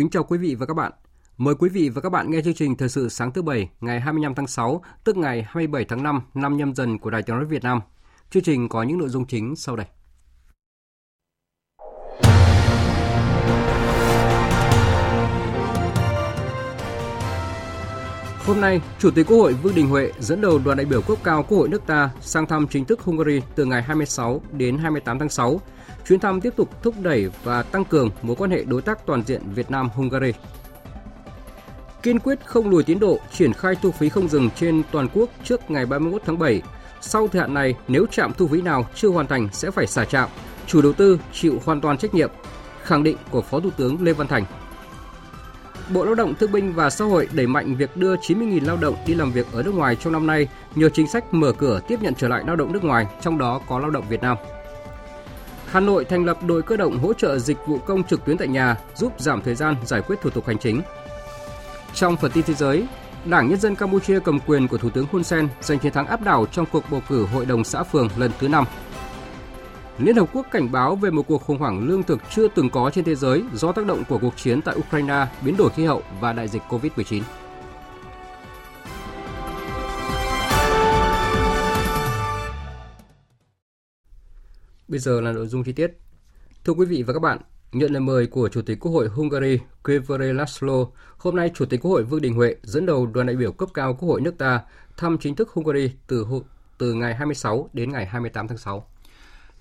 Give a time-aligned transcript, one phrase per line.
[0.00, 0.92] Kính chào quý vị và các bạn.
[1.36, 4.00] Mời quý vị và các bạn nghe chương trình Thời sự sáng thứ Bảy ngày
[4.00, 7.44] 25 tháng 6, tức ngày 27 tháng 5 năm nhâm dần của Đài Tiếng nói
[7.44, 7.80] Việt Nam.
[8.30, 9.86] Chương trình có những nội dung chính sau đây.
[18.46, 21.18] Hôm nay, Chủ tịch Quốc hội Vương Đình Huệ dẫn đầu đoàn đại biểu cấp
[21.24, 25.18] cao Quốc hội nước ta sang thăm chính thức Hungary từ ngày 26 đến 28
[25.18, 25.60] tháng 6.
[26.08, 29.22] Chuyến thăm tiếp tục thúc đẩy và tăng cường mối quan hệ đối tác toàn
[29.26, 30.32] diện Việt Nam-Hungary.
[32.02, 35.30] Kiên quyết không lùi tiến độ triển khai thu phí không dừng trên toàn quốc
[35.44, 36.62] trước ngày 31 tháng 7.
[37.00, 40.04] Sau thời hạn này, nếu trạm thu phí nào chưa hoàn thành sẽ phải xả
[40.04, 40.28] trạm.
[40.66, 42.30] Chủ đầu tư chịu hoàn toàn trách nhiệm,
[42.82, 44.44] khẳng định của Phó Thủ tướng Lê Văn Thành.
[45.94, 48.94] Bộ Lao động Thương binh và Xã hội đẩy mạnh việc đưa 90.000 lao động
[49.06, 51.98] đi làm việc ở nước ngoài trong năm nay nhờ chính sách mở cửa tiếp
[52.02, 54.36] nhận trở lại lao động nước ngoài, trong đó có lao động Việt Nam.
[55.70, 58.48] Hà Nội thành lập đội cơ động hỗ trợ dịch vụ công trực tuyến tại
[58.48, 60.82] nhà, giúp giảm thời gian giải quyết thủ tục hành chính.
[61.94, 62.86] Trong phần tin thế giới,
[63.24, 66.22] Đảng Nhân dân Campuchia cầm quyền của Thủ tướng Hun Sen giành chiến thắng áp
[66.22, 68.64] đảo trong cuộc bầu cử Hội đồng xã phường lần thứ 5.
[69.98, 72.90] Liên Hợp Quốc cảnh báo về một cuộc khủng hoảng lương thực chưa từng có
[72.94, 76.02] trên thế giới do tác động của cuộc chiến tại Ukraine, biến đổi khí hậu
[76.20, 77.22] và đại dịch COVID-19.
[84.90, 85.98] Bây giờ là nội dung chi tiết.
[86.64, 87.38] Thưa quý vị và các bạn,
[87.72, 90.86] nhận lời mời của Chủ tịch Quốc hội Hungary Kvere Laszlo,
[91.18, 93.68] hôm nay Chủ tịch Quốc hội Vương Đình Huệ dẫn đầu đoàn đại biểu cấp
[93.74, 94.60] cao Quốc hội nước ta
[94.96, 96.26] thăm chính thức Hungary từ
[96.78, 98.86] từ ngày 26 đến ngày 28 tháng 6.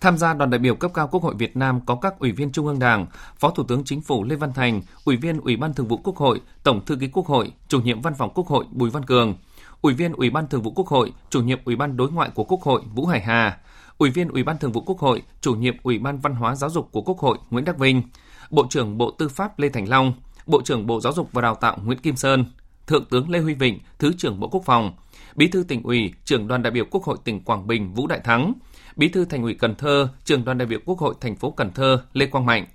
[0.01, 2.51] Tham gia đoàn đại biểu cấp cao Quốc hội Việt Nam có các ủy viên
[2.51, 3.05] Trung ương Đảng,
[3.39, 6.15] Phó Thủ tướng Chính phủ Lê Văn Thành, Ủy viên Ủy ban Thường vụ Quốc
[6.15, 9.35] hội, Tổng thư ký Quốc hội, Chủ nhiệm Văn phòng Quốc hội Bùi Văn Cường,
[9.81, 12.43] Ủy viên Ủy ban Thường vụ Quốc hội, Chủ nhiệm Ủy ban Đối ngoại của
[12.43, 13.57] Quốc hội Vũ Hải Hà,
[13.97, 16.69] Ủy viên Ủy ban Thường vụ Quốc hội, Chủ nhiệm Ủy ban Văn hóa Giáo
[16.69, 18.01] dục của Quốc hội Nguyễn Đắc Vinh,
[18.49, 20.13] Bộ trưởng Bộ Tư pháp Lê Thành Long,
[20.47, 22.45] Bộ trưởng Bộ Giáo dục và Đào tạo Nguyễn Kim Sơn,
[22.87, 24.93] Thượng tướng Lê Huy Vịnh, Thứ trưởng Bộ Quốc phòng,
[25.35, 28.19] Bí thư tỉnh ủy, trưởng đoàn đại biểu Quốc hội tỉnh Quảng Bình Vũ Đại
[28.23, 28.53] Thắng,
[28.95, 31.71] Bí thư Thành ủy Cần Thơ, trưởng đoàn đại biểu Quốc hội thành phố Cần
[31.71, 32.65] Thơ Lê Quang Mạnh,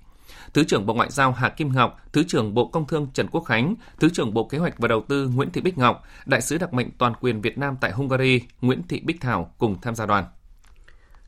[0.53, 3.41] Thứ trưởng Bộ Ngoại giao Hà Kim Ngọc, Thứ trưởng Bộ Công Thương Trần Quốc
[3.41, 6.57] Khánh, Thứ trưởng Bộ Kế hoạch và Đầu tư Nguyễn Thị Bích Ngọc, Đại sứ
[6.57, 10.05] đặc mệnh toàn quyền Việt Nam tại Hungary Nguyễn Thị Bích Thảo cùng tham gia
[10.05, 10.23] đoàn.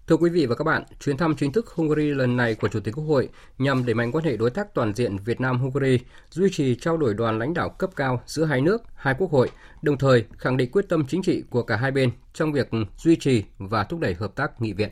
[0.07, 2.79] Thưa quý vị và các bạn, chuyến thăm chính thức Hungary lần này của Chủ
[2.79, 5.99] tịch Quốc hội nhằm đẩy mạnh quan hệ đối tác toàn diện Việt Nam-Hungary,
[6.29, 9.49] duy trì trao đổi đoàn lãnh đạo cấp cao giữa hai nước, hai quốc hội,
[9.81, 13.15] đồng thời khẳng định quyết tâm chính trị của cả hai bên trong việc duy
[13.15, 14.89] trì và thúc đẩy hợp tác nghị viện.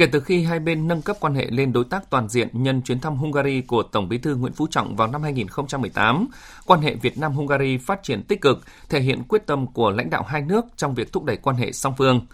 [0.00, 2.82] Kể từ khi hai bên nâng cấp quan hệ lên đối tác toàn diện nhân
[2.82, 6.28] chuyến thăm Hungary của Tổng Bí thư Nguyễn Phú Trọng vào năm 2018,
[6.66, 8.58] quan hệ Việt Nam Hungary phát triển tích cực,
[8.88, 11.72] thể hiện quyết tâm của lãnh đạo hai nước trong việc thúc đẩy quan hệ
[11.72, 12.26] song phương.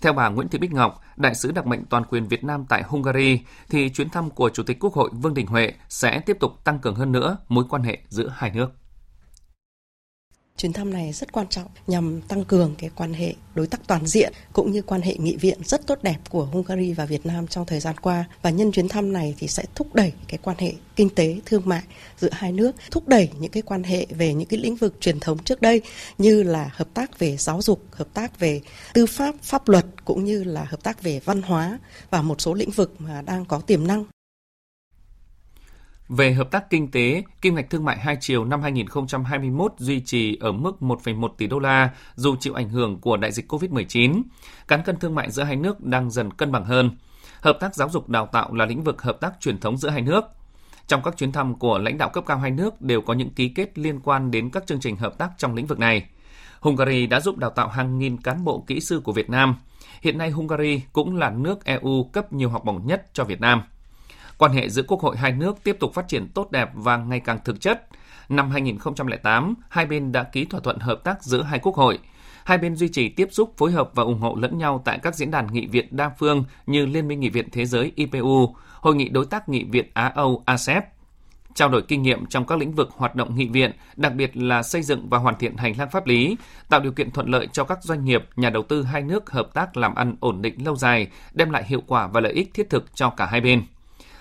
[0.00, 2.82] Theo bà Nguyễn Thị Bích Ngọc, đại sứ đặc mệnh toàn quyền Việt Nam tại
[2.82, 6.64] Hungary, thì chuyến thăm của Chủ tịch Quốc hội Vương Đình Huệ sẽ tiếp tục
[6.64, 8.72] tăng cường hơn nữa mối quan hệ giữa hai nước.
[10.56, 14.06] Chuyến thăm này rất quan trọng nhằm tăng cường cái quan hệ đối tác toàn
[14.06, 17.46] diện cũng như quan hệ nghị viện rất tốt đẹp của Hungary và Việt Nam
[17.46, 18.24] trong thời gian qua.
[18.42, 21.62] Và nhân chuyến thăm này thì sẽ thúc đẩy cái quan hệ kinh tế thương
[21.64, 21.82] mại
[22.18, 25.20] giữa hai nước, thúc đẩy những cái quan hệ về những cái lĩnh vực truyền
[25.20, 25.80] thống trước đây
[26.18, 28.60] như là hợp tác về giáo dục, hợp tác về
[28.92, 31.78] tư pháp, pháp luật cũng như là hợp tác về văn hóa
[32.10, 34.04] và một số lĩnh vực mà đang có tiềm năng
[36.08, 40.36] về hợp tác kinh tế, kim ngạch thương mại hai chiều năm 2021 duy trì
[40.40, 44.22] ở mức 1,1 tỷ đô la dù chịu ảnh hưởng của đại dịch COVID-19.
[44.68, 46.90] Cán cân thương mại giữa hai nước đang dần cân bằng hơn.
[47.40, 50.02] Hợp tác giáo dục đào tạo là lĩnh vực hợp tác truyền thống giữa hai
[50.02, 50.24] nước.
[50.86, 53.48] Trong các chuyến thăm của lãnh đạo cấp cao hai nước đều có những ký
[53.48, 56.06] kết liên quan đến các chương trình hợp tác trong lĩnh vực này.
[56.60, 59.56] Hungary đã giúp đào tạo hàng nghìn cán bộ kỹ sư của Việt Nam.
[60.02, 63.62] Hiện nay Hungary cũng là nước EU cấp nhiều học bổng nhất cho Việt Nam.
[64.38, 67.20] Quan hệ giữa quốc hội hai nước tiếp tục phát triển tốt đẹp và ngày
[67.20, 67.86] càng thực chất.
[68.28, 71.98] Năm 2008, hai bên đã ký thỏa thuận hợp tác giữa hai quốc hội.
[72.44, 75.14] Hai bên duy trì tiếp xúc, phối hợp và ủng hộ lẫn nhau tại các
[75.14, 78.94] diễn đàn nghị viện đa phương như Liên minh nghị viện thế giới IPU, Hội
[78.94, 80.84] nghị đối tác nghị viện Á-Âu ASEP,
[81.54, 84.62] trao đổi kinh nghiệm trong các lĩnh vực hoạt động nghị viện, đặc biệt là
[84.62, 86.36] xây dựng và hoàn thiện hành lang pháp lý,
[86.68, 89.54] tạo điều kiện thuận lợi cho các doanh nghiệp, nhà đầu tư hai nước hợp
[89.54, 92.70] tác làm ăn ổn định lâu dài, đem lại hiệu quả và lợi ích thiết
[92.70, 93.62] thực cho cả hai bên.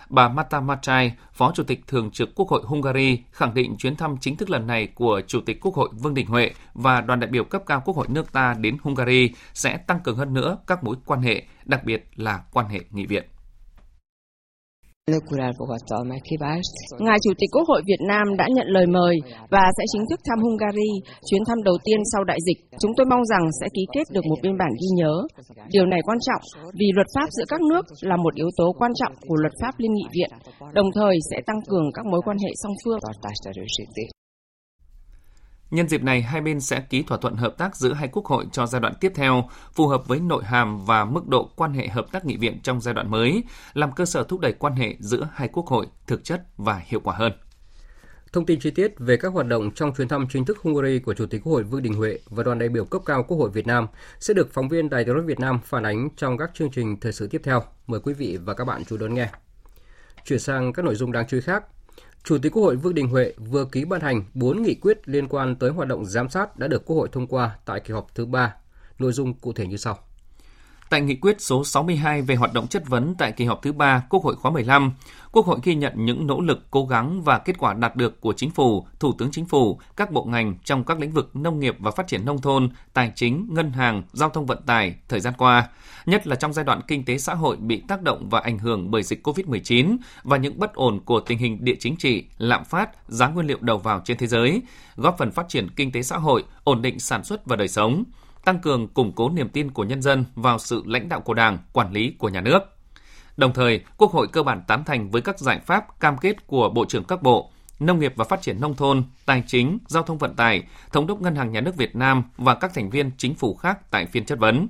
[0.10, 4.18] Bà Mata Matrai, Phó Chủ tịch Thường trực Quốc hội Hungary, khẳng định chuyến thăm
[4.22, 7.30] chính thức lần này của Chủ tịch Quốc hội Vương Đình Huệ và đoàn đại
[7.30, 10.84] biểu cấp cao Quốc hội nước ta đến Hungary sẽ tăng cường hơn nữa các
[10.84, 13.24] mối quan hệ, đặc biệt là quan hệ nghị viện.
[17.00, 19.16] Ngài Chủ tịch Quốc hội Việt Nam đã nhận lời mời
[19.50, 20.90] và sẽ chính thức thăm Hungary,
[21.28, 22.60] chuyến thăm đầu tiên sau đại dịch.
[22.82, 25.14] Chúng tôi mong rằng sẽ ký kết được một biên bản ghi nhớ.
[25.68, 26.42] Điều này quan trọng
[26.80, 29.74] vì luật pháp giữa các nước là một yếu tố quan trọng của luật pháp
[29.78, 30.30] Liên nghị viện,
[30.74, 33.00] đồng thời sẽ tăng cường các mối quan hệ song phương.
[35.76, 38.46] Nhân dịp này, hai bên sẽ ký thỏa thuận hợp tác giữa hai quốc hội
[38.52, 41.88] cho giai đoạn tiếp theo, phù hợp với nội hàm và mức độ quan hệ
[41.88, 43.44] hợp tác nghị viện trong giai đoạn mới,
[43.74, 47.00] làm cơ sở thúc đẩy quan hệ giữa hai quốc hội thực chất và hiệu
[47.00, 47.34] quả hơn.
[48.34, 51.14] Thông tin chi tiết về các hoạt động trong chuyến thăm chính thức Hungary của
[51.14, 53.50] Chủ tịch Quốc hội Vương Đình Huệ và đoàn đại biểu cấp cao Quốc hội
[53.50, 53.88] Việt Nam
[54.20, 57.00] sẽ được phóng viên Đài tiếng nói Việt Nam phản ánh trong các chương trình
[57.00, 57.64] thời sự tiếp theo.
[57.88, 59.30] Mời quý vị và các bạn chú đón nghe.
[60.26, 61.64] Chuyển sang các nội dung đáng chú ý khác.
[62.24, 65.28] Chủ tịch Quốc hội Vương Đình Huệ vừa ký ban hành 4 nghị quyết liên
[65.28, 68.16] quan tới hoạt động giám sát đã được Quốc hội thông qua tại kỳ họp
[68.16, 68.56] thứ 3.
[69.00, 70.00] Nội dung cụ thể như sau.
[70.90, 74.04] Tại nghị quyết số 62 về hoạt động chất vấn tại kỳ họp thứ 3
[74.10, 74.92] Quốc hội khóa 15,
[75.32, 78.34] Quốc hội ghi nhận những nỗ lực, cố gắng và kết quả đạt được của
[78.34, 81.76] chính phủ, Thủ tướng Chính phủ, các bộ ngành trong các lĩnh vực nông nghiệp
[81.80, 85.34] và phát triển nông thôn, tài chính, ngân hàng, giao thông vận tải thời gian
[85.38, 85.70] qua,
[86.06, 88.92] nhất là trong giai đoạn kinh tế xã hội bị tác động và ảnh hưởng
[88.92, 92.90] bởi dịch COVID-19 và những bất ổn của tình hình địa chính trị, lạm phát,
[93.08, 94.62] giá nguyên liệu đầu vào trên thế giới,
[94.96, 98.04] góp phần phát triển kinh tế xã hội, ổn định sản xuất và đời sống
[98.46, 101.58] tăng cường củng cố niềm tin của nhân dân vào sự lãnh đạo của Đảng,
[101.74, 102.60] quản lý của nhà nước.
[103.38, 106.70] Đồng thời, Quốc hội cơ bản tán thành với các giải pháp cam kết của
[106.70, 110.18] Bộ trưởng các bộ, Nông nghiệp và Phát triển Nông thôn, Tài chính, Giao thông
[110.18, 113.36] vận tải, Thống đốc Ngân hàng Nhà nước Việt Nam và các thành viên chính
[113.36, 114.68] phủ khác tại phiên chất vấn.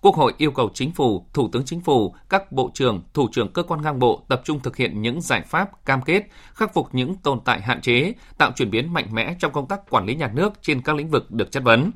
[0.00, 3.52] Quốc hội yêu cầu Chính phủ, Thủ tướng Chính phủ, các bộ trưởng, thủ trưởng
[3.52, 6.22] cơ quan ngang bộ tập trung thực hiện những giải pháp cam kết,
[6.52, 9.90] khắc phục những tồn tại hạn chế, tạo chuyển biến mạnh mẽ trong công tác
[9.90, 11.90] quản lý nhà nước trên các lĩnh vực được chất vấn.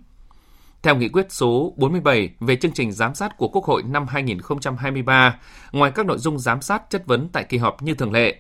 [0.82, 5.38] Theo nghị quyết số 47 về chương trình giám sát của Quốc hội năm 2023,
[5.73, 8.37] ngoài các nội dung giám sát chất vấn tại kỳ họp như thường lệ,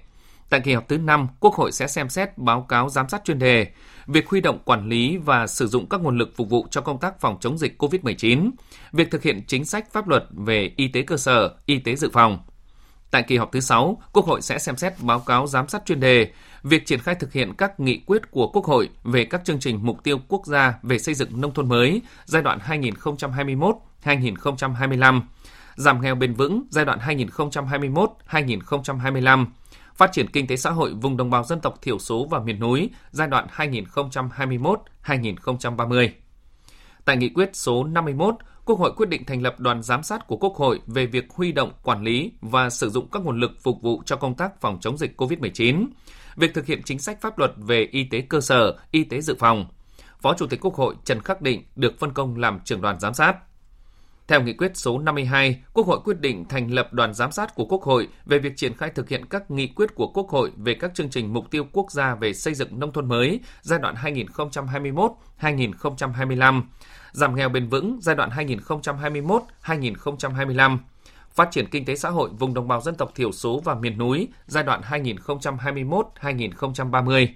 [0.50, 3.38] tại kỳ họp thứ 5, Quốc hội sẽ xem xét báo cáo giám sát chuyên
[3.38, 3.66] đề,
[4.06, 6.98] việc huy động quản lý và sử dụng các nguồn lực phục vụ cho công
[6.98, 8.50] tác phòng chống dịch COVID-19,
[8.92, 12.10] việc thực hiện chính sách pháp luật về y tế cơ sở, y tế dự
[12.12, 12.38] phòng.
[13.10, 16.00] Tại kỳ họp thứ 6, Quốc hội sẽ xem xét báo cáo giám sát chuyên
[16.00, 16.28] đề,
[16.62, 19.80] việc triển khai thực hiện các nghị quyết của Quốc hội về các chương trình
[19.82, 22.58] mục tiêu quốc gia về xây dựng nông thôn mới giai đoạn
[24.04, 25.20] 2021-2025,
[25.76, 29.46] giảm nghèo bền vững giai đoạn 2021-2025,
[29.94, 32.60] phát triển kinh tế xã hội vùng đồng bào dân tộc thiểu số và miền
[32.60, 36.08] núi giai đoạn 2021-2030.
[37.04, 40.36] Tại nghị quyết số 51, Quốc hội quyết định thành lập đoàn giám sát của
[40.36, 43.82] Quốc hội về việc huy động, quản lý và sử dụng các nguồn lực phục
[43.82, 45.86] vụ cho công tác phòng chống dịch COVID-19,
[46.36, 49.34] việc thực hiện chính sách pháp luật về y tế cơ sở, y tế dự
[49.38, 49.66] phòng.
[50.20, 53.14] Phó Chủ tịch Quốc hội Trần Khắc Định được phân công làm trưởng đoàn giám
[53.14, 53.36] sát.
[54.28, 57.64] Theo nghị quyết số 52, Quốc hội quyết định thành lập đoàn giám sát của
[57.64, 60.74] Quốc hội về việc triển khai thực hiện các nghị quyết của Quốc hội về
[60.74, 63.94] các chương trình mục tiêu quốc gia về xây dựng nông thôn mới giai đoạn
[65.40, 66.62] 2021-2025,
[67.12, 70.78] giảm nghèo bền vững giai đoạn 2021-2025,
[71.34, 73.98] phát triển kinh tế xã hội vùng đồng bào dân tộc thiểu số và miền
[73.98, 77.26] núi giai đoạn 2021-2030.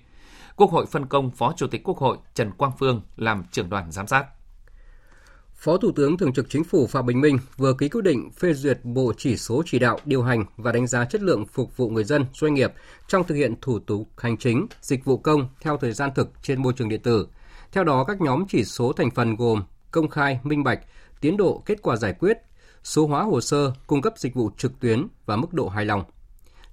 [0.57, 3.93] Quốc hội phân công Phó Chủ tịch Quốc hội Trần Quang Phương làm trưởng đoàn
[3.93, 4.27] giám sát.
[5.57, 8.53] Phó Thủ tướng Thường trực Chính phủ Phạm Bình Minh vừa ký quyết định phê
[8.53, 11.91] duyệt bộ chỉ số chỉ đạo điều hành và đánh giá chất lượng phục vụ
[11.91, 12.73] người dân, doanh nghiệp
[13.09, 16.63] trong thực hiện thủ tục hành chính, dịch vụ công theo thời gian thực trên
[16.63, 17.29] môi trường điện tử.
[17.73, 20.81] Theo đó, các nhóm chỉ số thành phần gồm công khai, minh bạch,
[21.21, 22.39] tiến độ kết quả giải quyết,
[22.83, 26.05] số hóa hồ sơ, cung cấp dịch vụ trực tuyến và mức độ hài lòng.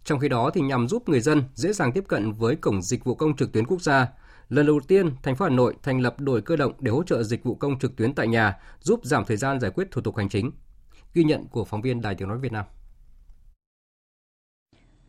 [0.04, 3.04] Trong khi đó thì nhằm giúp người dân dễ dàng tiếp cận với cổng dịch
[3.04, 4.08] vụ công trực tuyến quốc gia,
[4.50, 7.24] lần đầu tiên thành phố Hà Nội thành lập đội cơ động để hỗ trợ
[7.24, 10.18] dịch vụ công trực tuyến tại nhà, giúp giảm thời gian giải quyết thủ tục
[10.18, 10.52] hành chính.
[11.14, 12.66] Ghi nhận của phóng viên Đài Tiếng nói Việt Nam.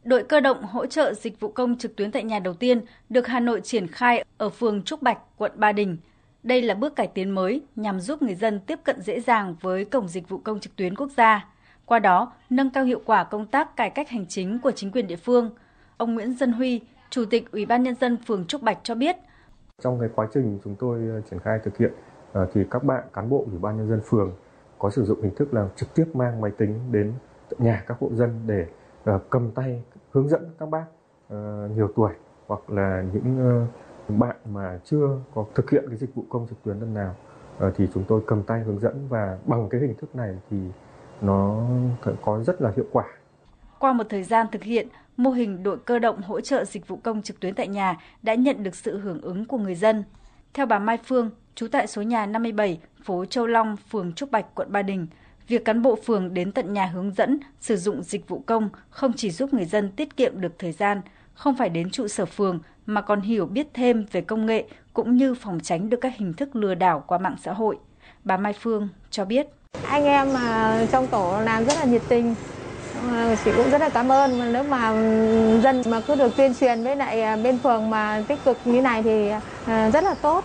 [0.04, 3.26] Đội cơ động hỗ trợ dịch vụ công trực tuyến tại nhà đầu tiên được
[3.26, 5.96] Hà Nội triển khai ở phường Trúc Bạch, quận Ba Đình
[6.44, 9.84] đây là bước cải tiến mới nhằm giúp người dân tiếp cận dễ dàng với
[9.84, 11.48] cổng dịch vụ công trực tuyến quốc gia.
[11.84, 15.06] Qua đó, nâng cao hiệu quả công tác cải cách hành chính của chính quyền
[15.06, 15.50] địa phương.
[15.96, 16.80] Ông Nguyễn Dân Huy,
[17.14, 19.16] Chủ tịch Ủy ban Nhân dân phường Trúc Bạch cho biết.
[19.82, 21.92] Trong cái quá trình chúng tôi ờ, triển khai thực hiện
[22.52, 24.32] thì các bạn cán bộ ủy ban nhân dân phường
[24.78, 27.12] có sử dụng hình thức là trực tiếp mang máy tính đến
[27.58, 28.66] nhà các hộ dân để
[29.30, 30.84] cầm tay hướng dẫn các bác
[31.76, 32.12] nhiều tuổi
[32.46, 33.66] hoặc là những
[34.08, 37.14] bạn mà chưa có thực hiện cái dịch vụ công trực tuyến lần nào
[37.76, 40.56] thì chúng tôi cầm tay hướng dẫn và bằng cái hình thức này thì
[41.20, 41.62] nó
[42.24, 43.04] có rất là hiệu quả.
[43.78, 46.96] Qua một thời gian thực hiện, mô hình đội cơ động hỗ trợ dịch vụ
[46.96, 50.04] công trực tuyến tại nhà đã nhận được sự hưởng ứng của người dân.
[50.54, 54.54] Theo bà Mai Phương, trú tại số nhà 57, phố Châu Long, phường Trúc Bạch,
[54.54, 55.06] quận Ba Đình,
[55.48, 59.12] việc cán bộ phường đến tận nhà hướng dẫn sử dụng dịch vụ công không
[59.12, 61.00] chỉ giúp người dân tiết kiệm được thời gian,
[61.34, 65.16] không phải đến trụ sở phường mà còn hiểu biết thêm về công nghệ cũng
[65.16, 67.76] như phòng tránh được các hình thức lừa đảo qua mạng xã hội.
[68.24, 69.46] Bà Mai Phương cho biết.
[69.82, 72.34] Anh em mà trong tổ làm rất là nhiệt tình,
[73.10, 74.92] Ờ, chị cũng rất là cảm ơn nếu mà
[75.62, 78.80] dân mà cứ được tuyên truyền với lại à, bên phường mà tích cực như
[78.80, 79.28] này thì
[79.64, 80.44] à, rất là tốt.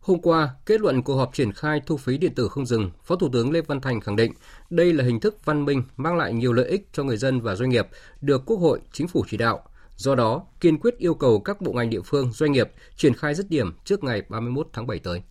[0.00, 3.16] Hôm qua, kết luận cuộc họp triển khai thu phí điện tử không dừng, Phó
[3.16, 4.32] Thủ tướng Lê Văn Thành khẳng định
[4.70, 7.54] đây là hình thức văn minh mang lại nhiều lợi ích cho người dân và
[7.54, 7.86] doanh nghiệp,
[8.20, 9.62] được Quốc hội, Chính phủ chỉ đạo.
[9.96, 13.34] Do đó, kiên quyết yêu cầu các bộ ngành địa phương, doanh nghiệp triển khai
[13.34, 15.22] dứt điểm trước ngày 31 tháng 7 tới.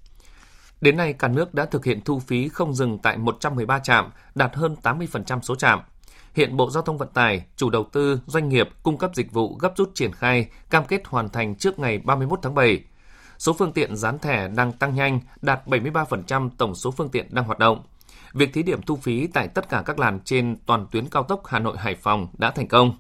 [0.83, 4.55] Đến nay, cả nước đã thực hiện thu phí không dừng tại 113 trạm, đạt
[4.55, 5.81] hơn 80% số trạm.
[6.33, 9.57] Hiện Bộ Giao thông Vận tải, chủ đầu tư, doanh nghiệp cung cấp dịch vụ
[9.61, 12.83] gấp rút triển khai, cam kết hoàn thành trước ngày 31 tháng 7.
[13.37, 17.45] Số phương tiện dán thẻ đang tăng nhanh, đạt 73% tổng số phương tiện đang
[17.45, 17.83] hoạt động.
[18.33, 21.41] Việc thí điểm thu phí tại tất cả các làn trên toàn tuyến cao tốc
[21.45, 22.97] Hà Nội Hải Phòng đã thành công.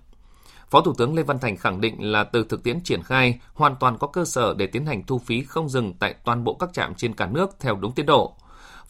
[0.73, 3.75] Phó Thủ tướng Lê Văn Thành khẳng định là từ thực tiễn triển khai, hoàn
[3.79, 6.69] toàn có cơ sở để tiến hành thu phí không dừng tại toàn bộ các
[6.73, 8.35] trạm trên cả nước theo đúng tiến độ.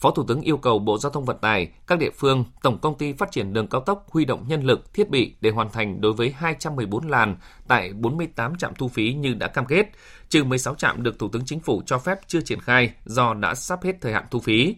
[0.00, 2.98] Phó Thủ tướng yêu cầu Bộ Giao thông Vận tải, các địa phương, Tổng công
[2.98, 6.00] ty phát triển đường cao tốc huy động nhân lực, thiết bị để hoàn thành
[6.00, 7.36] đối với 214 làn
[7.68, 9.86] tại 48 trạm thu phí như đã cam kết,
[10.28, 13.54] trừ 16 trạm được Thủ tướng Chính phủ cho phép chưa triển khai do đã
[13.54, 14.76] sắp hết thời hạn thu phí.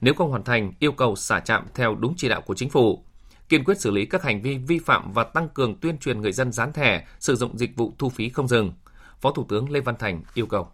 [0.00, 3.05] Nếu không hoàn thành, yêu cầu xả trạm theo đúng chỉ đạo của Chính phủ
[3.48, 6.32] kiên quyết xử lý các hành vi vi phạm và tăng cường tuyên truyền người
[6.32, 8.72] dân dán thẻ, sử dụng dịch vụ thu phí không dừng.
[9.20, 10.68] Phó Thủ tướng Lê Văn Thành yêu cầu.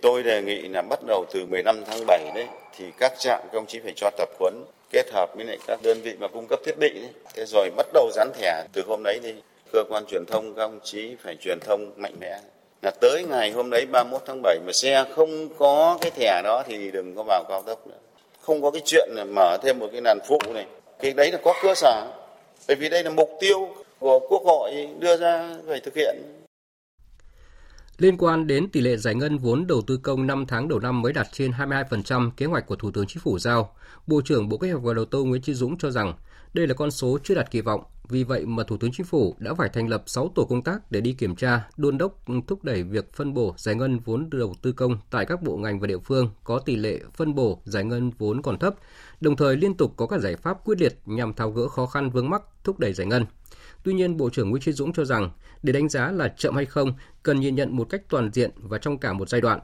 [0.00, 3.66] Tôi đề nghị là bắt đầu từ 15 tháng 7 đấy thì các trạm công
[3.66, 6.60] chí phải cho tập huấn kết hợp với lại các đơn vị mà cung cấp
[6.64, 7.10] thiết bị đấy.
[7.34, 9.34] Thế rồi bắt đầu dán thẻ từ hôm đấy đi.
[9.72, 12.40] Cơ quan truyền thông các ông chí phải truyền thông mạnh mẽ.
[12.82, 16.62] Là tới ngày hôm đấy 31 tháng 7 mà xe không có cái thẻ đó
[16.66, 17.98] thì đừng có vào cao tốc nữa.
[18.40, 20.66] Không có cái chuyện là mở thêm một cái làn phụ này
[21.00, 22.12] cái đấy là có cơ sở.
[22.68, 26.16] Bởi vì đây là mục tiêu của quốc hội đưa ra phải thực hiện.
[27.98, 31.02] Liên quan đến tỷ lệ giải ngân vốn đầu tư công 5 tháng đầu năm
[31.02, 33.74] mới đạt trên 22% kế hoạch của Thủ tướng Chính phủ giao,
[34.06, 36.14] Bộ trưởng Bộ Kế hoạch và Đầu tư Nguyễn Chí Dũng cho rằng
[36.56, 39.34] đây là con số chưa đạt kỳ vọng, vì vậy mà Thủ tướng Chính phủ
[39.38, 42.64] đã phải thành lập 6 tổ công tác để đi kiểm tra, đôn đốc thúc
[42.64, 45.86] đẩy việc phân bổ giải ngân vốn đầu tư công tại các bộ ngành và
[45.86, 48.74] địa phương có tỷ lệ phân bổ giải ngân vốn còn thấp,
[49.20, 52.10] đồng thời liên tục có các giải pháp quyết liệt nhằm tháo gỡ khó khăn
[52.10, 53.26] vướng mắc, thúc đẩy giải ngân.
[53.84, 55.30] Tuy nhiên, Bộ trưởng Nguyễn Chí Dũng cho rằng
[55.62, 58.78] để đánh giá là chậm hay không cần nhìn nhận một cách toàn diện và
[58.78, 59.60] trong cả một giai đoạn.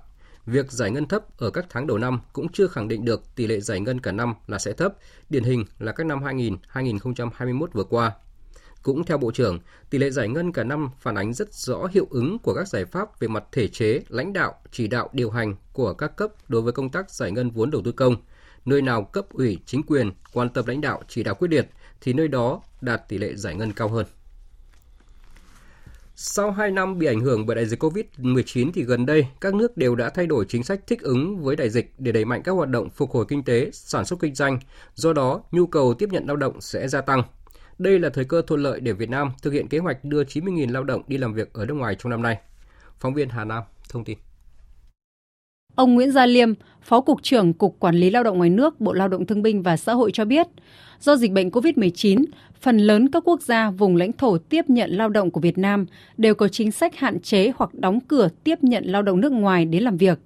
[0.47, 3.47] Việc giải ngân thấp ở các tháng đầu năm cũng chưa khẳng định được tỷ
[3.47, 4.95] lệ giải ngân cả năm là sẽ thấp,
[5.31, 8.13] điển hình là các năm 2000, 2021 vừa qua.
[8.83, 9.59] Cũng theo Bộ trưởng,
[9.91, 12.85] tỷ lệ giải ngân cả năm phản ánh rất rõ hiệu ứng của các giải
[12.85, 16.63] pháp về mặt thể chế, lãnh đạo, chỉ đạo điều hành của các cấp đối
[16.63, 18.17] với công tác giải ngân vốn đầu tư công.
[18.65, 21.71] Nơi nào cấp ủy, chính quyền quan tâm lãnh đạo, chỉ đạo quyết liệt
[22.01, 24.07] thì nơi đó đạt tỷ lệ giải ngân cao hơn.
[26.15, 29.77] Sau 2 năm bị ảnh hưởng bởi đại dịch COVID-19 thì gần đây các nước
[29.77, 32.53] đều đã thay đổi chính sách thích ứng với đại dịch để đẩy mạnh các
[32.53, 34.59] hoạt động phục hồi kinh tế, sản xuất kinh doanh.
[34.95, 37.23] Do đó, nhu cầu tiếp nhận lao động sẽ gia tăng.
[37.79, 40.73] Đây là thời cơ thuận lợi để Việt Nam thực hiện kế hoạch đưa 90.000
[40.73, 42.39] lao động đi làm việc ở nước ngoài trong năm nay.
[43.01, 44.19] Phóng viên Hà Nam thông tin.
[45.75, 46.53] Ông Nguyễn Gia Liêm,
[46.83, 49.63] Phó Cục trưởng Cục Quản lý Lao động ngoài nước, Bộ Lao động Thương binh
[49.63, 50.47] và Xã hội cho biết,
[51.01, 52.25] do dịch bệnh COVID-19,
[52.61, 55.87] phần lớn các quốc gia vùng lãnh thổ tiếp nhận lao động của Việt Nam
[56.17, 59.65] đều có chính sách hạn chế hoặc đóng cửa tiếp nhận lao động nước ngoài
[59.65, 60.19] đến làm việc.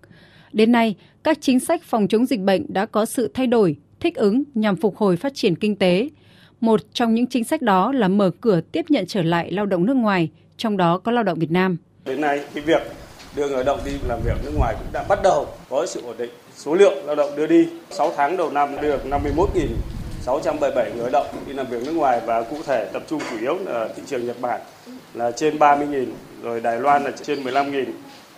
[0.53, 4.15] Đến nay, các chính sách phòng chống dịch bệnh đã có sự thay đổi, thích
[4.15, 6.09] ứng nhằm phục hồi phát triển kinh tế.
[6.61, 9.87] Một trong những chính sách đó là mở cửa tiếp nhận trở lại lao động
[9.87, 11.77] nước ngoài, trong đó có lao động Việt Nam.
[12.05, 12.83] Đến nay, cái việc
[13.37, 16.17] đưa người động đi làm việc nước ngoài cũng đã bắt đầu có sự ổn
[16.19, 16.31] định.
[16.57, 21.27] Số lượng lao động đưa đi 6 tháng đầu năm được 51.677 người lao động
[21.47, 24.27] đi làm việc nước ngoài và cụ thể tập trung chủ yếu là thị trường
[24.27, 24.61] Nhật Bản
[25.15, 26.07] là trên 30.000,
[26.43, 27.85] rồi Đài Loan là trên 15.000,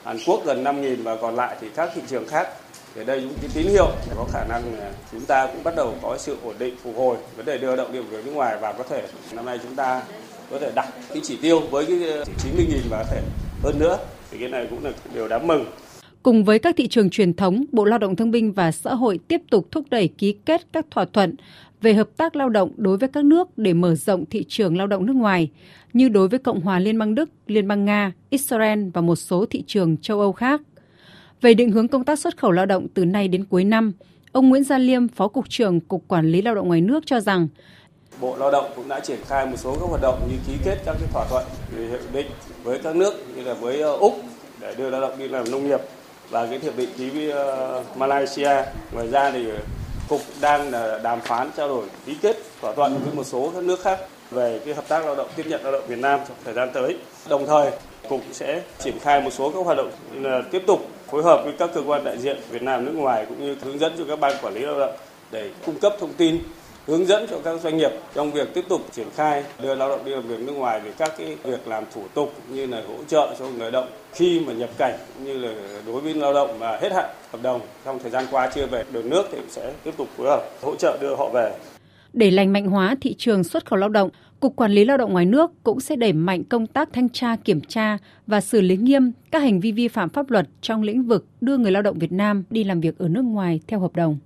[0.05, 2.49] Hàn Quốc gần 5.000 và còn lại thì các thị trường khác.
[2.95, 4.63] Để đây những cái tín hiệu có khả năng
[5.13, 7.93] chúng ta cũng bắt đầu có sự ổn định phục hồi vấn đề đưa động
[7.93, 9.03] điểm việc nước ngoài và có thể
[9.33, 10.03] năm nay chúng ta
[10.51, 13.21] có thể đặt cái chỉ tiêu với cái 90.000 và có thể
[13.63, 13.99] hơn nữa
[14.31, 15.65] thì cái này cũng là điều đáng mừng.
[16.23, 19.19] Cùng với các thị trường truyền thống, Bộ Lao động Thương binh và Xã hội
[19.29, 21.35] tiếp tục thúc đẩy ký kết các thỏa thuận
[21.81, 24.87] về hợp tác lao động đối với các nước để mở rộng thị trường lao
[24.87, 25.51] động nước ngoài,
[25.93, 29.47] như đối với Cộng hòa Liên bang Đức, Liên bang Nga, Israel và một số
[29.47, 30.61] thị trường châu Âu khác.
[31.41, 33.93] Về định hướng công tác xuất khẩu lao động từ nay đến cuối năm,
[34.33, 37.21] ông Nguyễn Gia Liêm, Phó Cục trưởng Cục Quản lý Lao động ngoài nước cho
[37.21, 37.49] rằng
[38.21, 40.79] Bộ Lao động cũng đã triển khai một số các hoạt động như ký kết
[40.85, 41.45] các cái thỏa thuận
[41.91, 42.27] hiệp định
[42.63, 44.21] với các nước như là với ờ, Úc
[44.61, 45.81] để đưa lao động đi làm nông nghiệp
[46.31, 48.63] và cái hiệp định ký với ờ, Malaysia.
[48.93, 49.47] Ngoài ra thì
[50.09, 53.65] cục đang là đàm phán trao đổi ký kết thỏa thuận với một số các
[53.65, 53.99] nước khác
[54.31, 56.71] về cái hợp tác lao động tiếp nhận lao động Việt Nam trong thời gian
[56.75, 56.97] tới.
[57.29, 57.71] Đồng thời,
[58.09, 61.53] cục sẽ triển khai một số các hoạt động là tiếp tục phối hợp với
[61.59, 64.21] các cơ quan đại diện Việt Nam nước ngoài cũng như hướng dẫn cho các
[64.21, 64.95] ban quản lý lao động
[65.31, 66.39] để cung cấp thông tin
[66.89, 70.05] hướng dẫn cho các doanh nghiệp trong việc tiếp tục triển khai đưa lao động
[70.05, 73.05] đi làm việc nước ngoài về các cái việc làm thủ tục như là hỗ
[73.09, 75.55] trợ cho người lao động khi mà nhập cảnh cũng như là
[75.87, 78.85] đối với lao động mà hết hạn hợp đồng trong thời gian qua chưa về
[78.93, 81.53] được nước thì sẽ tiếp tục phối hợp hỗ trợ đưa họ về.
[82.13, 85.13] Để lành mạnh hóa thị trường xuất khẩu lao động, Cục Quản lý Lao động
[85.13, 88.77] ngoài nước cũng sẽ đẩy mạnh công tác thanh tra, kiểm tra và xử lý
[88.77, 91.99] nghiêm các hành vi vi phạm pháp luật trong lĩnh vực đưa người lao động
[91.99, 94.19] Việt Nam đi làm việc ở nước ngoài theo hợp đồng.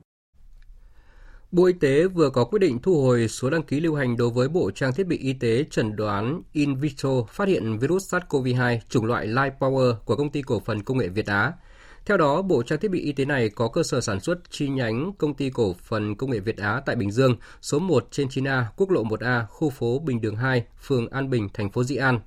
[1.52, 4.30] Bộ Y tế vừa có quyết định thu hồi số đăng ký lưu hành đối
[4.30, 8.78] với bộ trang thiết bị y tế chẩn đoán in vitro phát hiện virus SARS-CoV-2
[8.88, 11.52] chủng loại light Power của công ty cổ phần công nghệ Việt Á.
[12.06, 14.68] Theo đó, bộ trang thiết bị y tế này có cơ sở sản xuất chi
[14.68, 18.28] nhánh công ty cổ phần công nghệ Việt Á tại Bình Dương, số 1 trên
[18.28, 21.96] 9A, quốc lộ 1A, khu phố Bình Đường 2, phường An Bình, thành phố Dĩ
[21.96, 22.20] An,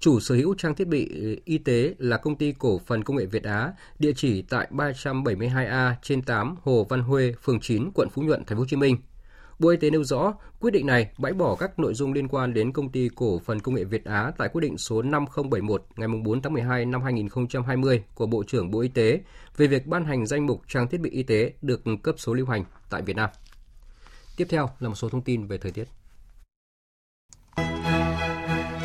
[0.00, 1.08] Chủ sở hữu trang thiết bị
[1.44, 5.94] y tế là công ty cổ phần công nghệ Việt Á, địa chỉ tại 372A
[6.02, 8.96] trên 8 Hồ Văn Huê, phường 9, quận Phú Nhuận, thành phố Hồ Chí Minh.
[9.58, 12.54] Bộ Y tế nêu rõ, quyết định này bãi bỏ các nội dung liên quan
[12.54, 16.08] đến công ty cổ phần công nghệ Việt Á tại quyết định số 5071 ngày
[16.24, 19.20] 4 tháng 12 năm 2020 của Bộ trưởng Bộ Y tế
[19.56, 22.46] về việc ban hành danh mục trang thiết bị y tế được cấp số lưu
[22.46, 23.30] hành tại Việt Nam.
[24.36, 25.84] Tiếp theo là một số thông tin về thời tiết.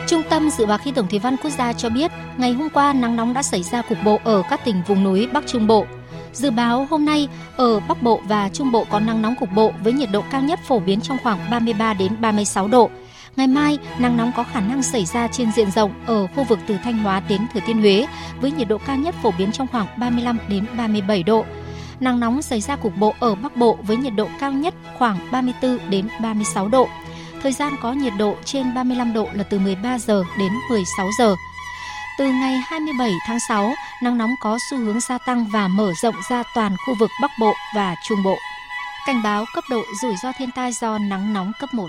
[0.08, 2.94] Trung tâm Dự báo Khí tượng Thủy văn Quốc gia cho biết, ngày hôm qua
[2.94, 5.86] nắng nóng đã xảy ra cục bộ ở các tỉnh vùng núi Bắc Trung Bộ.
[6.34, 9.72] Dự báo hôm nay ở Bắc Bộ và Trung Bộ có nắng nóng cục bộ
[9.84, 12.90] với nhiệt độ cao nhất phổ biến trong khoảng 33 đến 36 độ.
[13.36, 16.60] Ngày mai, nắng nóng có khả năng xảy ra trên diện rộng ở khu vực
[16.68, 18.08] từ Thanh Hóa đến Thừa Thiên Huế
[18.42, 21.46] với nhiệt độ cao nhất phổ biến trong khoảng 35 đến 37 độ.
[22.00, 25.18] Nắng nóng xảy ra cục bộ ở Bắc Bộ với nhiệt độ cao nhất khoảng
[25.32, 26.88] 34 đến 36 độ.
[27.42, 31.36] Thời gian có nhiệt độ trên 35 độ là từ 13 giờ đến 16 giờ.
[32.18, 36.16] Từ ngày 27 tháng 6, nắng nóng có xu hướng gia tăng và mở rộng
[36.30, 38.38] ra toàn khu vực Bắc Bộ và Trung Bộ.
[39.08, 41.88] Cảnh báo cấp độ rủi ro thiên tai do nắng nóng cấp 1.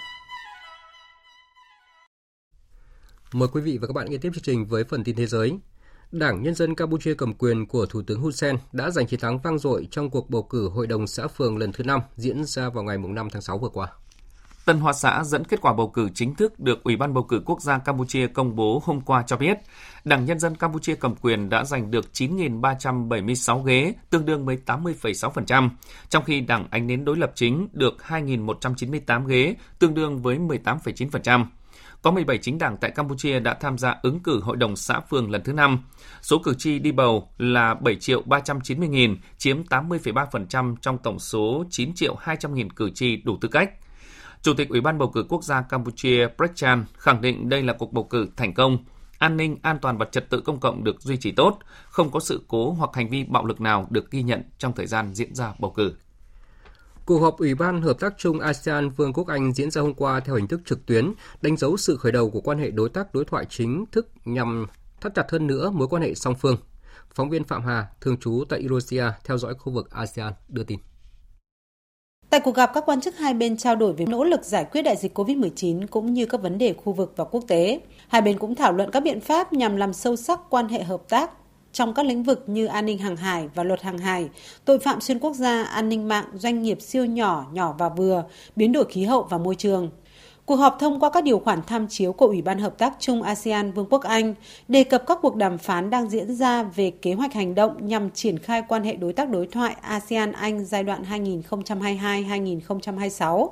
[3.32, 5.58] Mời quý vị và các bạn nghe tiếp chương trình với phần tin thế giới.
[6.12, 9.38] Đảng Nhân dân Campuchia cầm quyền của Thủ tướng Hun Sen đã giành chiến thắng
[9.38, 12.68] vang dội trong cuộc bầu cử Hội đồng xã phường lần thứ 5 diễn ra
[12.68, 13.88] vào ngày 5 tháng 6 vừa qua.
[14.66, 17.42] Tân Hoa Xã dẫn kết quả bầu cử chính thức được Ủy ban bầu cử
[17.44, 19.58] quốc gia Campuchia công bố hôm qua cho biết,
[20.04, 25.68] Đảng Nhân dân Campuchia cầm quyền đã giành được 9.376 ghế, tương đương với 80,6%,
[26.08, 31.44] trong khi Đảng Ánh Nến đối lập chính được 2.198 ghế, tương đương với 18,9%.
[32.02, 35.30] Có 17 chính đảng tại Campuchia đã tham gia ứng cử Hội đồng xã phường
[35.30, 35.78] lần thứ 5.
[36.22, 41.64] Số cử tri đi bầu là 7 triệu 390 nghìn, chiếm 80,3% trong tổng số
[41.70, 43.70] 9 triệu 200 nghìn cử tri đủ tư cách.
[44.46, 47.92] Chủ tịch Ủy ban bầu cử quốc gia Campuchia Prechan khẳng định đây là cuộc
[47.92, 48.78] bầu cử thành công,
[49.18, 52.20] an ninh, an toàn và trật tự công cộng được duy trì tốt, không có
[52.20, 55.34] sự cố hoặc hành vi bạo lực nào được ghi nhận trong thời gian diễn
[55.34, 55.94] ra bầu cử.
[57.06, 60.20] Cuộc họp Ủy ban Hợp tác chung ASEAN Vương quốc Anh diễn ra hôm qua
[60.20, 63.14] theo hình thức trực tuyến, đánh dấu sự khởi đầu của quan hệ đối tác
[63.14, 64.66] đối thoại chính thức nhằm
[65.00, 66.56] thắt chặt hơn nữa mối quan hệ song phương.
[67.14, 70.78] Phóng viên Phạm Hà, thường trú tại Indonesia, theo dõi khu vực ASEAN, đưa tin.
[72.30, 74.82] Tại cuộc gặp, các quan chức hai bên trao đổi về nỗ lực giải quyết
[74.82, 77.80] đại dịch COVID-19 cũng như các vấn đề khu vực và quốc tế.
[78.08, 81.08] Hai bên cũng thảo luận các biện pháp nhằm làm sâu sắc quan hệ hợp
[81.08, 81.30] tác
[81.72, 84.28] trong các lĩnh vực như an ninh hàng hải và luật hàng hải,
[84.64, 88.24] tội phạm xuyên quốc gia, an ninh mạng, doanh nghiệp siêu nhỏ, nhỏ và vừa,
[88.56, 89.90] biến đổi khí hậu và môi trường.
[90.46, 93.22] Cuộc họp thông qua các điều khoản tham chiếu của Ủy ban Hợp tác chung
[93.22, 94.34] ASEAN Vương quốc Anh
[94.68, 98.10] đề cập các cuộc đàm phán đang diễn ra về kế hoạch hành động nhằm
[98.10, 101.02] triển khai quan hệ đối tác đối thoại ASEAN-Anh giai đoạn
[101.50, 103.48] 2022-2026,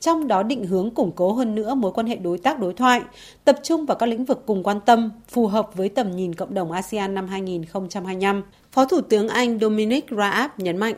[0.00, 3.02] trong đó định hướng củng cố hơn nữa mối quan hệ đối tác đối thoại,
[3.44, 6.54] tập trung vào các lĩnh vực cùng quan tâm, phù hợp với tầm nhìn cộng
[6.54, 8.42] đồng ASEAN năm 2025.
[8.72, 10.94] Phó Thủ tướng Anh Dominic Raab nhấn mạnh,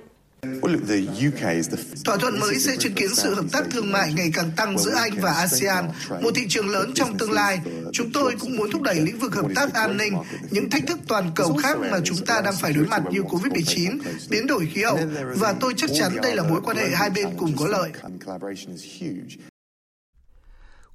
[2.05, 4.95] Thỏa thuận mới sẽ chứng kiến sự hợp tác thương mại ngày càng tăng giữa
[4.95, 5.85] Anh và ASEAN,
[6.23, 7.61] một thị trường lớn trong tương lai.
[7.93, 10.15] Chúng tôi cũng muốn thúc đẩy lĩnh vực hợp tác an ninh,
[10.51, 13.99] những thách thức toàn cầu khác mà chúng ta đang phải đối mặt như COVID-19,
[14.31, 14.99] biến đổi khí hậu,
[15.37, 17.91] và tôi chắc chắn đây là mối quan hệ hai bên cùng có lợi.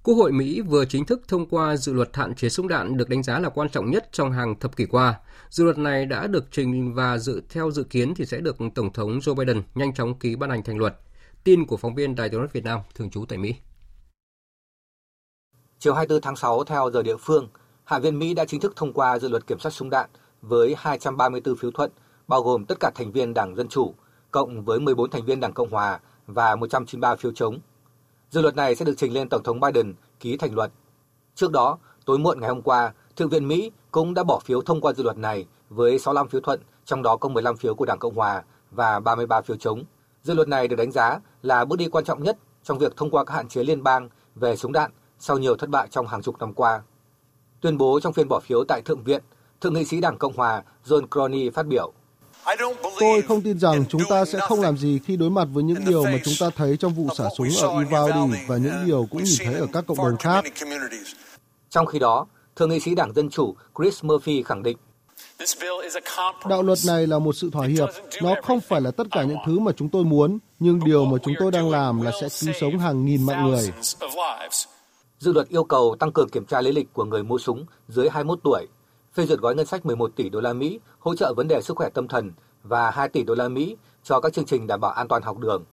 [0.03, 3.09] Quốc hội Mỹ vừa chính thức thông qua dự luật hạn chế súng đạn được
[3.09, 5.19] đánh giá là quan trọng nhất trong hàng thập kỷ qua.
[5.49, 8.93] Dự luật này đã được trình và dự theo dự kiến thì sẽ được Tổng
[8.93, 10.95] thống Joe Biden nhanh chóng ký ban hành thành luật.
[11.43, 13.55] Tin của phóng viên Đài tiếng nói Việt Nam thường trú tại Mỹ.
[15.79, 17.47] Chiều 24 tháng 6 theo giờ địa phương,
[17.83, 20.09] Hạ viện Mỹ đã chính thức thông qua dự luật kiểm soát súng đạn
[20.41, 21.91] với 234 phiếu thuận,
[22.27, 23.93] bao gồm tất cả thành viên Đảng Dân Chủ,
[24.31, 27.59] cộng với 14 thành viên Đảng Cộng Hòa và 193 phiếu chống.
[28.33, 30.71] Dự luật này sẽ được trình lên Tổng thống Biden ký thành luật.
[31.35, 34.81] Trước đó, tối muộn ngày hôm qua, Thượng viện Mỹ cũng đã bỏ phiếu thông
[34.81, 37.99] qua dự luật này với 65 phiếu thuận, trong đó có 15 phiếu của Đảng
[37.99, 39.83] Cộng Hòa và 33 phiếu chống.
[40.23, 43.09] Dự luật này được đánh giá là bước đi quan trọng nhất trong việc thông
[43.09, 46.21] qua các hạn chế liên bang về súng đạn sau nhiều thất bại trong hàng
[46.21, 46.81] chục năm qua.
[47.61, 49.23] Tuyên bố trong phiên bỏ phiếu tại Thượng viện,
[49.61, 51.93] Thượng nghị sĩ Đảng Cộng Hòa John Crony phát biểu.
[52.99, 55.85] Tôi không tin rằng chúng ta sẽ không làm gì khi đối mặt với những
[55.87, 59.23] điều mà chúng ta thấy trong vụ xả súng ở Uvalde và những điều cũng
[59.23, 60.43] nhìn thấy ở các cộng đồng khác.
[61.69, 64.77] Trong khi đó, Thượng nghị sĩ Đảng Dân Chủ Chris Murphy khẳng định
[66.49, 67.89] Đạo luật này là một sự thỏa hiệp.
[68.21, 71.17] Nó không phải là tất cả những thứ mà chúng tôi muốn, nhưng điều mà
[71.23, 73.71] chúng tôi đang làm là sẽ cứu sống hàng nghìn mạng người.
[75.19, 78.09] Dự luật yêu cầu tăng cường kiểm tra lý lịch của người mua súng dưới
[78.09, 78.67] 21 tuổi,
[79.13, 81.77] phê duyệt gói ngân sách 11 tỷ đô la Mỹ hỗ trợ vấn đề sức
[81.77, 82.31] khỏe tâm thần
[82.63, 85.37] và 2 tỷ đô la Mỹ cho các chương trình đảm bảo an toàn học
[85.37, 85.65] đường.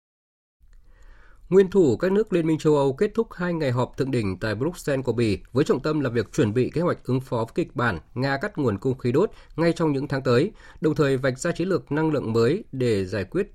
[1.49, 4.39] Nguyên thủ các nước Liên minh châu Âu kết thúc hai ngày họp thượng đỉnh
[4.39, 7.37] tại Bruxelles của Bỉ với trọng tâm là việc chuẩn bị kế hoạch ứng phó
[7.37, 10.51] với kịch bản Nga cắt nguồn cung khí đốt ngay trong những tháng tới,
[10.81, 13.47] đồng thời vạch ra chiến lược năng lượng mới để giải quyết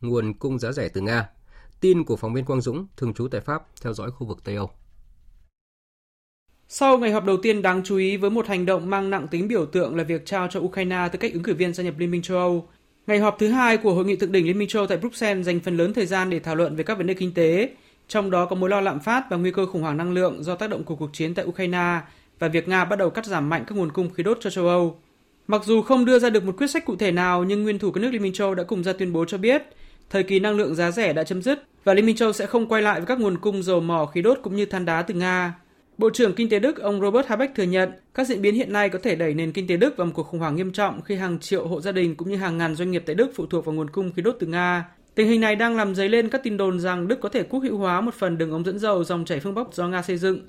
[0.00, 1.28] nguồn cung giá rẻ từ Nga.
[1.80, 4.56] Tin của phóng viên Quang Dũng, thường trú tại Pháp, theo dõi khu vực Tây
[4.56, 4.70] Âu.
[6.74, 9.48] Sau ngày họp đầu tiên đáng chú ý với một hành động mang nặng tính
[9.48, 12.10] biểu tượng là việc trao cho Ukraine tư cách ứng cử viên gia nhập Liên
[12.10, 12.68] minh châu Âu,
[13.06, 15.60] Ngày họp thứ hai của Hội nghị thượng đỉnh Liên minh châu tại Bruxelles dành
[15.60, 17.68] phần lớn thời gian để thảo luận về các vấn đề kinh tế,
[18.08, 20.54] trong đó có mối lo lạm phát và nguy cơ khủng hoảng năng lượng do
[20.54, 22.00] tác động của cuộc chiến tại Ukraine
[22.38, 24.68] và việc Nga bắt đầu cắt giảm mạnh các nguồn cung khí đốt cho châu
[24.68, 24.96] Âu.
[25.46, 27.90] Mặc dù không đưa ra được một quyết sách cụ thể nào, nhưng nguyên thủ
[27.90, 29.62] các nước Liên minh châu đã cùng ra tuyên bố cho biết
[30.10, 32.66] thời kỳ năng lượng giá rẻ đã chấm dứt và Liên minh châu sẽ không
[32.66, 35.14] quay lại với các nguồn cung dầu mỏ khí đốt cũng như than đá từ
[35.14, 35.54] Nga.
[36.02, 38.88] Bộ trưởng Kinh tế Đức ông Robert Habeck thừa nhận các diễn biến hiện nay
[38.88, 41.14] có thể đẩy nền kinh tế Đức vào một cuộc khủng hoảng nghiêm trọng khi
[41.14, 43.64] hàng triệu hộ gia đình cũng như hàng ngàn doanh nghiệp tại Đức phụ thuộc
[43.64, 44.88] vào nguồn cung khí đốt từ Nga.
[45.14, 47.60] Tình hình này đang làm dấy lên các tin đồn rằng Đức có thể quốc
[47.60, 50.16] hữu hóa một phần đường ống dẫn dầu dòng chảy phương Bắc do Nga xây
[50.16, 50.40] dựng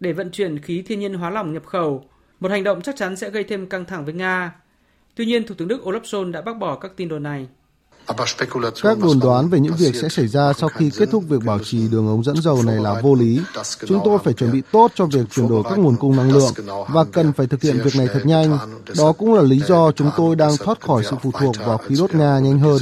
[0.00, 2.04] để vận chuyển khí thiên nhiên hóa lỏng nhập khẩu,
[2.40, 4.54] một hành động chắc chắn sẽ gây thêm căng thẳng với Nga.
[5.14, 7.48] Tuy nhiên, Thủ tướng Đức Olaf Scholz đã bác bỏ các tin đồn này.
[8.82, 11.58] Các đồn đoán về những việc sẽ xảy ra sau khi kết thúc việc bảo
[11.58, 13.40] trì đường ống dẫn dầu này là vô lý.
[13.86, 16.52] Chúng tôi phải chuẩn bị tốt cho việc chuyển đổi các nguồn cung năng lượng
[16.88, 18.58] và cần phải thực hiện việc này thật nhanh.
[18.98, 21.94] Đó cũng là lý do chúng tôi đang thoát khỏi sự phụ thuộc vào khí
[21.98, 22.78] đốt Nga nhanh hơn.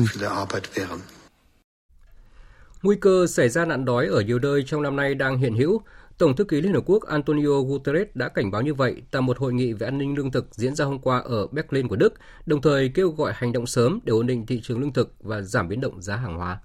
[2.83, 5.80] Nguy cơ xảy ra nạn đói ở nhiều nơi trong năm nay đang hiện hữu.
[6.20, 9.38] Tổng thư ký Liên Hợp Quốc Antonio Guterres đã cảnh báo như vậy tại một
[9.38, 12.14] hội nghị về an ninh lương thực diễn ra hôm qua ở Berlin của Đức,
[12.46, 15.40] đồng thời kêu gọi hành động sớm để ổn định thị trường lương thực và
[15.40, 16.59] giảm biến động giá hàng hóa.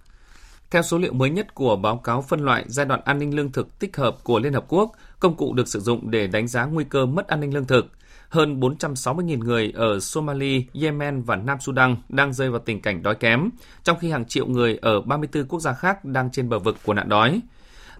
[0.72, 3.52] Theo số liệu mới nhất của báo cáo phân loại giai đoạn an ninh lương
[3.52, 6.66] thực tích hợp của Liên Hợp Quốc, công cụ được sử dụng để đánh giá
[6.66, 7.86] nguy cơ mất an ninh lương thực,
[8.30, 13.16] hơn 460.000 người ở Somalia, Yemen và Nam Sudan đang rơi vào tình cảnh đói
[13.16, 13.50] kém,
[13.84, 16.94] trong khi hàng triệu người ở 34 quốc gia khác đang trên bờ vực của
[16.94, 17.42] nạn đói.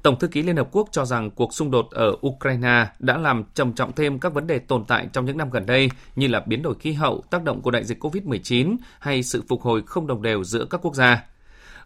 [0.06, 3.44] Tổng thư ký Liên Hợp Quốc cho rằng cuộc xung đột ở Ukraine đã làm
[3.54, 6.44] trầm trọng thêm các vấn đề tồn tại trong những năm gần đây như là
[6.48, 10.08] biến đổi khí hậu, tác động của đại dịch COVID-19 hay sự phục hồi không
[10.08, 11.24] đồng đều giữa các quốc gia.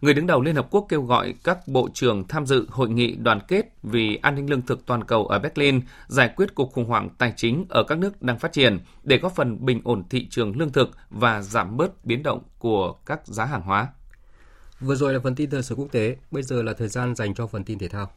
[0.01, 3.15] Người đứng đầu Liên Hợp Quốc kêu gọi các bộ trưởng tham dự hội nghị
[3.15, 6.85] đoàn kết vì an ninh lương thực toàn cầu ở Berlin giải quyết cuộc khủng
[6.85, 10.27] hoảng tài chính ở các nước đang phát triển để góp phần bình ổn thị
[10.29, 13.87] trường lương thực và giảm bớt biến động của các giá hàng hóa.
[14.81, 17.33] Vừa rồi là phần tin thời sự quốc tế, bây giờ là thời gian dành
[17.33, 18.11] cho phần tin thể thao.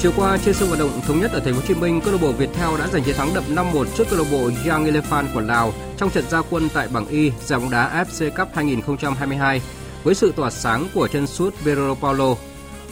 [0.00, 2.12] Chiều qua trên sân vận động thống nhất ở thành phố Hồ Chí Minh, câu
[2.12, 5.26] lạc bộ Viettel đã giành chiến thắng đậm 5-1 trước câu lạc bộ Young Elephant
[5.34, 9.60] của Lào trong trận gia quân tại bảng Y giải bóng đá AFC Cup 2022
[10.02, 12.34] với sự tỏa sáng của chân sút Vero Paulo.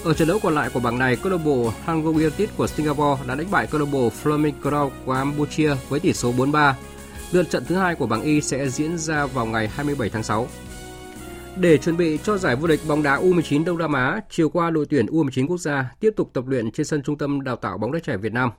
[0.05, 3.23] Ở trận đấu còn lại của bảng này, câu lạc bộ Hango United của Singapore
[3.27, 6.73] đã đánh bại câu lạc bộ Flaming của Campuchia với tỷ số 4-3.
[7.33, 10.47] Lượt trận thứ hai của bảng Y sẽ diễn ra vào ngày 27 tháng 6.
[11.57, 14.71] Để chuẩn bị cho giải vô địch bóng đá U19 Đông Nam Á, chiều qua
[14.71, 17.79] đội tuyển U19 quốc gia tiếp tục tập luyện trên sân Trung tâm Đào tạo
[17.79, 18.51] bóng đá trẻ Việt Nam.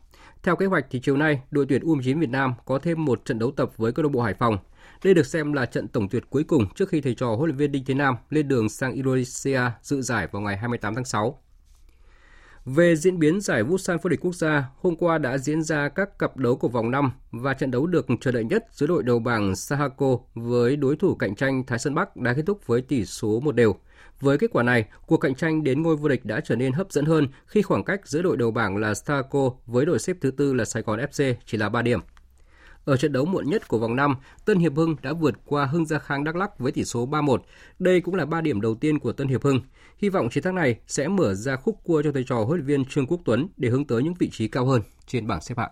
[0.43, 3.39] Theo kế hoạch thì chiều nay, đội tuyển U19 Việt Nam có thêm một trận
[3.39, 4.57] đấu tập với câu lạc bộ Hải Phòng.
[5.03, 7.57] Đây được xem là trận tổng tuyệt cuối cùng trước khi thầy trò huấn luyện
[7.57, 11.39] viên Đinh Thế Nam lên đường sang Indonesia dự giải vào ngày 28 tháng 6.
[12.65, 16.19] Về diễn biến giải Busan vô địch quốc gia, hôm qua đã diễn ra các
[16.19, 19.19] cặp đấu của vòng 5 và trận đấu được chờ đợi nhất giữa đội đầu
[19.19, 23.05] bảng Sahako với đối thủ cạnh tranh Thái Sơn Bắc đã kết thúc với tỷ
[23.05, 23.75] số một đều.
[24.19, 26.91] Với kết quả này, cuộc cạnh tranh đến ngôi vô địch đã trở nên hấp
[26.91, 30.31] dẫn hơn khi khoảng cách giữa đội đầu bảng là Sahako với đội xếp thứ
[30.31, 31.99] tư là Sài Gòn FC chỉ là 3 điểm.
[32.85, 34.15] Ở trận đấu muộn nhất của vòng 5,
[34.45, 37.37] Tân Hiệp Hưng đã vượt qua Hưng Gia Khang Đắk Lắk với tỷ số 3-1.
[37.79, 39.61] Đây cũng là 3 điểm đầu tiên của Tân Hiệp Hưng.
[39.97, 42.65] Hy vọng chiến thắng này sẽ mở ra khúc cua cho thầy trò huấn luyện
[42.65, 45.57] viên Trương Quốc Tuấn để hướng tới những vị trí cao hơn trên bảng xếp
[45.57, 45.71] hạng.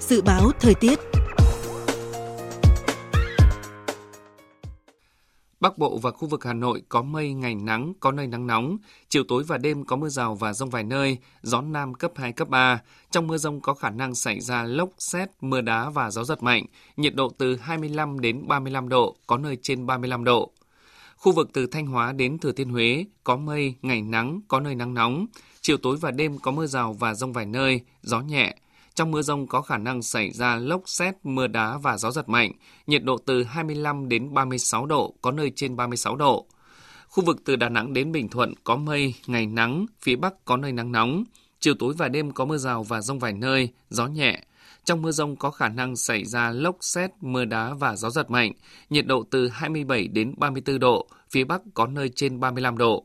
[0.00, 0.98] Dự báo thời tiết
[5.62, 8.76] Bắc Bộ và khu vực Hà Nội có mây, ngày nắng, có nơi nắng nóng,
[9.08, 12.32] chiều tối và đêm có mưa rào và rông vài nơi, gió Nam cấp 2,
[12.32, 12.80] cấp 3.
[13.10, 16.42] Trong mưa rông có khả năng xảy ra lốc, xét, mưa đá và gió giật
[16.42, 20.52] mạnh, nhiệt độ từ 25 đến 35 độ, có nơi trên 35 độ.
[21.16, 24.74] Khu vực từ Thanh Hóa đến Thừa Thiên Huế có mây, ngày nắng, có nơi
[24.74, 25.26] nắng nóng,
[25.60, 28.56] chiều tối và đêm có mưa rào và rông vài nơi, gió nhẹ,
[28.94, 32.28] trong mưa rông có khả năng xảy ra lốc xét, mưa đá và gió giật
[32.28, 32.52] mạnh,
[32.86, 36.46] nhiệt độ từ 25 đến 36 độ, có nơi trên 36 độ.
[37.08, 40.56] Khu vực từ Đà Nẵng đến Bình Thuận có mây, ngày nắng, phía Bắc có
[40.56, 41.24] nơi nắng nóng.
[41.60, 44.42] Chiều tối và đêm có mưa rào và rông vài nơi, gió nhẹ.
[44.84, 48.30] Trong mưa rông có khả năng xảy ra lốc xét, mưa đá và gió giật
[48.30, 48.52] mạnh,
[48.90, 53.04] nhiệt độ từ 27 đến 34 độ, phía Bắc có nơi trên 35 độ.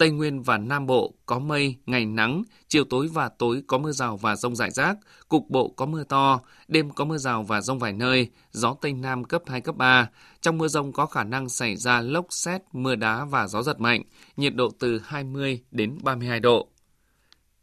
[0.00, 3.92] Tây Nguyên và Nam Bộ có mây, ngày nắng, chiều tối và tối có mưa
[3.92, 4.96] rào và rông rải rác,
[5.28, 8.92] cục bộ có mưa to, đêm có mưa rào và rông vài nơi, gió Tây
[8.92, 10.08] Nam cấp 2, cấp 3.
[10.40, 13.80] Trong mưa rông có khả năng xảy ra lốc xét, mưa đá và gió giật
[13.80, 14.02] mạnh,
[14.36, 16.68] nhiệt độ từ 20 đến 32 độ.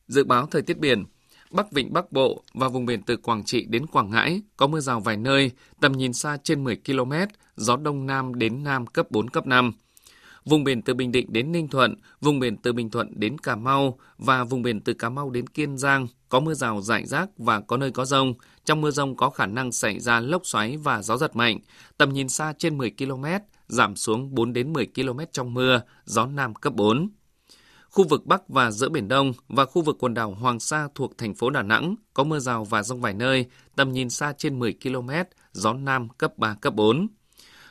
[0.08, 1.06] Dự báo thời tiết biển,
[1.52, 4.80] Bắc Vịnh Bắc Bộ và vùng biển từ Quảng Trị đến Quảng Ngãi có mưa
[4.80, 7.14] rào vài nơi, tầm nhìn xa trên 10 km,
[7.56, 9.74] gió Đông Nam đến Nam cấp 4, cấp 5
[10.50, 13.56] vùng biển từ Bình Định đến Ninh Thuận, vùng biển từ Bình Thuận đến Cà
[13.56, 17.30] Mau và vùng biển từ Cà Mau đến Kiên Giang có mưa rào rải rác
[17.38, 18.34] và có nơi có rông.
[18.66, 21.60] Trong mưa rông có khả năng xảy ra lốc xoáy và gió giật mạnh,
[21.98, 23.26] tầm nhìn xa trên 10 km,
[23.68, 27.10] giảm xuống 4 đến 10 km trong mưa, gió Nam cấp 4.
[27.90, 31.18] Khu vực Bắc và giữa Biển Đông và khu vực quần đảo Hoàng Sa thuộc
[31.18, 34.60] thành phố Đà Nẵng có mưa rào và rông vài nơi, tầm nhìn xa trên
[34.60, 35.10] 10 km,
[35.52, 37.08] gió Nam cấp 3, cấp 4.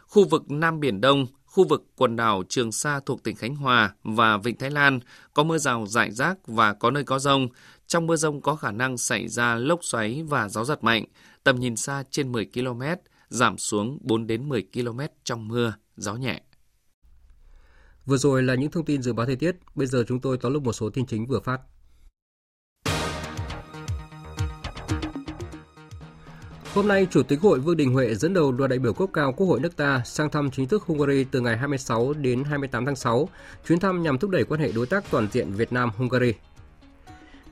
[0.07, 3.95] Khu vực Nam Biển Đông khu vực quần đảo Trường Sa thuộc tỉnh Khánh Hòa
[4.03, 5.01] và Vịnh Thái Lan
[5.35, 7.49] có mưa rào rải rác và có nơi có rông.
[7.87, 11.05] Trong mưa rông có khả năng xảy ra lốc xoáy và gió giật mạnh,
[11.45, 12.83] tầm nhìn xa trên 10 km,
[13.29, 16.43] giảm xuống 4 đến 10 km trong mưa, gió nhẹ.
[18.07, 20.53] Vừa rồi là những thông tin dự báo thời tiết, bây giờ chúng tôi tóm
[20.53, 21.61] lược một số tin chính vừa phát.
[26.77, 29.33] Hôm nay, Chủ tịch Hội Vương Đình Huệ dẫn đầu đoàn đại biểu cấp cao
[29.33, 32.97] Quốc hội nước ta sang thăm chính thức Hungary từ ngày 26 đến 28 tháng
[32.97, 33.29] 6.
[33.69, 36.33] Chuyến thăm nhằm thúc đẩy quan hệ đối tác toàn diện Việt Nam-Hungary.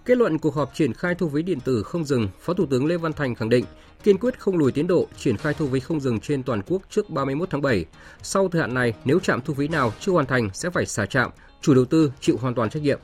[0.04, 2.86] Kết luận cuộc họp triển khai thu phí điện tử không dừng, Phó Thủ tướng
[2.86, 3.64] Lê Văn Thành khẳng định
[4.02, 6.82] kiên quyết không lùi tiến độ triển khai thu phí không dừng trên toàn quốc
[6.90, 7.84] trước 31 tháng 7.
[8.22, 11.06] Sau thời hạn này, nếu trạm thu phí nào chưa hoàn thành sẽ phải xả
[11.06, 13.00] trạm, chủ đầu tư chịu hoàn toàn trách nhiệm.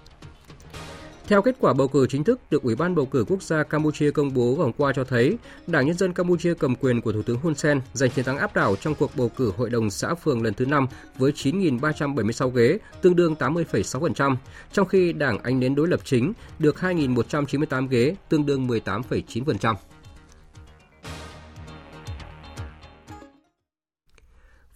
[1.30, 4.10] Theo kết quả bầu cử chính thức được Ủy ban bầu cử quốc gia Campuchia
[4.10, 7.22] công bố vào hôm qua cho thấy, Đảng Nhân dân Campuchia cầm quyền của Thủ
[7.22, 10.14] tướng Hun Sen giành chiến thắng áp đảo trong cuộc bầu cử Hội đồng xã
[10.14, 10.86] phường lần thứ 5
[11.18, 14.36] với 9.376 ghế, tương đương 80,6%,
[14.72, 19.74] trong khi Đảng Anh đến đối lập chính được 2.198 ghế, tương đương 18,9%.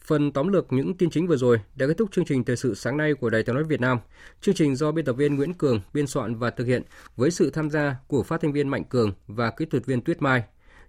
[0.06, 2.74] Phần tóm lược những tin chính vừa rồi đã kết thúc chương trình thời sự
[2.74, 3.98] sáng nay của Đài Tiếng nói Việt Nam.
[4.40, 6.82] Chương trình do biên tập viên Nguyễn Cường biên soạn và thực hiện
[7.16, 10.22] với sự tham gia của phát thanh viên Mạnh Cường và kỹ thuật viên Tuyết
[10.22, 10.44] Mai.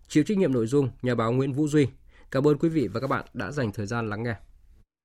[0.07, 1.87] Chịu trách nhiệm nội dung nhà báo Nguyễn Vũ Duy.
[2.31, 4.35] Cảm ơn quý vị và các bạn đã dành thời gian lắng nghe.